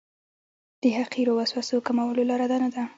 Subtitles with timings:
[0.81, 2.83] د حقیرو وسوسو کمولو لاره دا نه ده.